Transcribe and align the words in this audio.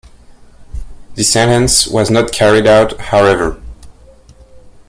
The 1.13 1.23
sentence 1.23 1.85
was 1.85 2.09
not 2.09 2.31
carried 2.31 2.65
out, 2.65 2.99
however. 2.99 3.61